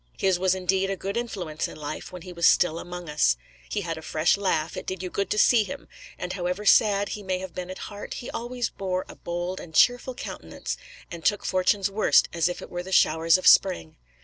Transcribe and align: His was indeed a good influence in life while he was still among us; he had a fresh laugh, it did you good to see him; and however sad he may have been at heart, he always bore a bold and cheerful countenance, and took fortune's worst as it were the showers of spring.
His 0.17 0.39
was 0.39 0.55
indeed 0.55 0.89
a 0.89 0.95
good 0.97 1.15
influence 1.15 1.67
in 1.67 1.77
life 1.77 2.11
while 2.11 2.23
he 2.23 2.33
was 2.33 2.47
still 2.47 2.79
among 2.79 3.07
us; 3.07 3.37
he 3.69 3.81
had 3.81 3.99
a 3.99 4.01
fresh 4.01 4.35
laugh, 4.35 4.75
it 4.75 4.87
did 4.87 5.03
you 5.03 5.11
good 5.11 5.29
to 5.29 5.37
see 5.37 5.63
him; 5.63 5.87
and 6.17 6.33
however 6.33 6.65
sad 6.65 7.09
he 7.09 7.21
may 7.21 7.37
have 7.37 7.53
been 7.53 7.69
at 7.69 7.77
heart, 7.91 8.15
he 8.15 8.31
always 8.31 8.71
bore 8.71 9.05
a 9.07 9.15
bold 9.15 9.59
and 9.59 9.75
cheerful 9.75 10.15
countenance, 10.15 10.75
and 11.11 11.23
took 11.23 11.45
fortune's 11.45 11.91
worst 11.91 12.29
as 12.33 12.49
it 12.49 12.67
were 12.71 12.81
the 12.81 12.91
showers 12.91 13.37
of 13.37 13.45
spring. 13.45 13.95